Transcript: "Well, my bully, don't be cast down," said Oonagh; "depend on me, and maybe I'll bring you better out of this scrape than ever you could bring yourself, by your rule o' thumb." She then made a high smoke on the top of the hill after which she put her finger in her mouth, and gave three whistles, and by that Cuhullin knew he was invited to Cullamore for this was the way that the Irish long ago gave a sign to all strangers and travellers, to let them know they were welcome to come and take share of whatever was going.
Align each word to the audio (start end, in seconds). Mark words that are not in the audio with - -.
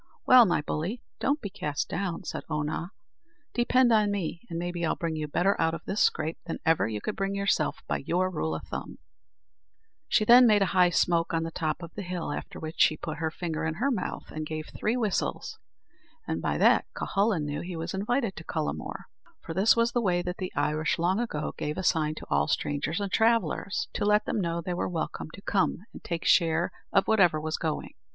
"Well, 0.25 0.45
my 0.47 0.61
bully, 0.61 1.03
don't 1.19 1.39
be 1.41 1.51
cast 1.51 1.87
down," 1.87 2.23
said 2.23 2.41
Oonagh; 2.49 2.89
"depend 3.53 3.93
on 3.93 4.09
me, 4.09 4.41
and 4.49 4.57
maybe 4.57 4.83
I'll 4.83 4.95
bring 4.95 5.15
you 5.15 5.27
better 5.27 5.55
out 5.61 5.75
of 5.75 5.85
this 5.85 6.01
scrape 6.01 6.39
than 6.47 6.57
ever 6.65 6.87
you 6.87 6.99
could 6.99 7.15
bring 7.15 7.35
yourself, 7.35 7.83
by 7.87 7.97
your 7.97 8.31
rule 8.31 8.55
o' 8.55 8.59
thumb." 8.67 8.97
She 10.07 10.25
then 10.25 10.47
made 10.47 10.63
a 10.63 10.73
high 10.73 10.89
smoke 10.89 11.35
on 11.35 11.43
the 11.43 11.51
top 11.51 11.83
of 11.83 11.93
the 11.93 12.01
hill 12.01 12.31
after 12.31 12.59
which 12.59 12.77
she 12.81 12.97
put 12.97 13.17
her 13.19 13.29
finger 13.29 13.63
in 13.63 13.75
her 13.75 13.91
mouth, 13.91 14.31
and 14.31 14.43
gave 14.47 14.69
three 14.69 14.97
whistles, 14.97 15.59
and 16.27 16.41
by 16.41 16.57
that 16.57 16.85
Cuhullin 16.97 17.45
knew 17.45 17.61
he 17.61 17.75
was 17.75 17.93
invited 17.93 18.35
to 18.37 18.43
Cullamore 18.43 19.03
for 19.41 19.53
this 19.53 19.75
was 19.75 19.91
the 19.91 20.01
way 20.01 20.23
that 20.23 20.37
the 20.37 20.51
Irish 20.55 20.97
long 20.97 21.19
ago 21.19 21.53
gave 21.59 21.77
a 21.77 21.83
sign 21.83 22.15
to 22.15 22.25
all 22.27 22.47
strangers 22.47 22.99
and 22.99 23.11
travellers, 23.11 23.87
to 23.93 24.03
let 24.03 24.25
them 24.25 24.41
know 24.41 24.61
they 24.61 24.73
were 24.73 24.89
welcome 24.89 25.29
to 25.35 25.43
come 25.43 25.77
and 25.93 26.03
take 26.03 26.25
share 26.25 26.71
of 26.91 27.07
whatever 27.07 27.39
was 27.39 27.57
going. 27.57 27.93